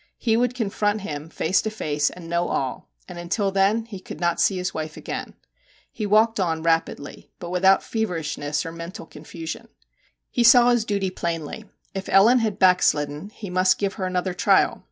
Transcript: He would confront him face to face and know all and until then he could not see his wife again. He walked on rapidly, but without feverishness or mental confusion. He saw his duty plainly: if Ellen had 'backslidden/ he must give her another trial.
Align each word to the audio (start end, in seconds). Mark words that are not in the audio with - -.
He 0.17 0.35
would 0.35 0.55
confront 0.55 1.01
him 1.01 1.29
face 1.29 1.61
to 1.61 1.69
face 1.69 2.09
and 2.09 2.27
know 2.27 2.47
all 2.47 2.89
and 3.07 3.19
until 3.19 3.51
then 3.51 3.85
he 3.85 3.99
could 3.99 4.19
not 4.19 4.41
see 4.41 4.57
his 4.57 4.73
wife 4.73 4.97
again. 4.97 5.35
He 5.91 6.07
walked 6.07 6.39
on 6.39 6.63
rapidly, 6.63 7.29
but 7.37 7.51
without 7.51 7.83
feverishness 7.83 8.65
or 8.65 8.71
mental 8.71 9.05
confusion. 9.05 9.67
He 10.31 10.43
saw 10.43 10.71
his 10.71 10.85
duty 10.85 11.11
plainly: 11.11 11.65
if 11.93 12.09
Ellen 12.09 12.39
had 12.39 12.57
'backslidden/ 12.57 13.29
he 13.29 13.51
must 13.51 13.77
give 13.77 13.93
her 13.93 14.05
another 14.07 14.33
trial. 14.33 14.79